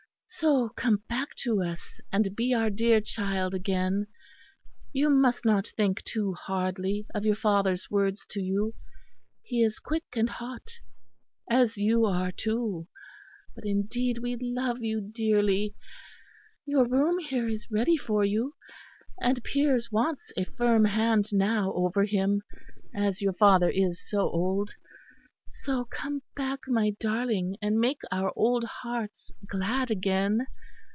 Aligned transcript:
So 0.33 0.69
come 0.69 1.03
back 1.09 1.35
to 1.39 1.61
us 1.61 1.99
and 2.09 2.33
be 2.37 2.53
our 2.53 2.69
dear 2.69 3.01
child 3.01 3.53
again. 3.53 4.07
You 4.93 5.09
must 5.09 5.43
not 5.43 5.67
think 5.75 6.01
too 6.05 6.33
hardly 6.33 7.05
of 7.13 7.25
your 7.25 7.35
father's 7.35 7.91
words 7.91 8.25
to 8.29 8.39
you; 8.41 8.73
he 9.43 9.61
is 9.61 9.77
quick 9.79 10.05
and 10.15 10.29
hot, 10.29 10.79
as 11.49 11.75
you 11.75 12.05
are, 12.05 12.31
too 12.31 12.87
but 13.55 13.65
indeed 13.65 14.19
we 14.19 14.37
love 14.39 14.81
you 14.81 15.01
dearly. 15.01 15.75
Your 16.65 16.87
room 16.87 17.19
here 17.19 17.49
is 17.49 17.69
ready 17.69 17.97
for 17.97 18.23
you; 18.23 18.55
and 19.19 19.43
Piers 19.43 19.91
wants 19.91 20.31
a 20.37 20.45
firm 20.45 20.85
hand 20.85 21.33
now 21.33 21.73
over 21.73 22.05
him, 22.05 22.41
as 22.95 23.21
your 23.21 23.33
father 23.33 23.69
is 23.69 23.99
so 24.09 24.21
old. 24.29 24.75
So 25.53 25.83
come 25.83 26.21
back, 26.33 26.61
my 26.65 26.91
darling, 26.97 27.57
and 27.61 27.77
make 27.77 27.99
our 28.09 28.31
old 28.37 28.63
hearts 28.63 29.33
glad 29.45 29.91
again." 29.91 30.47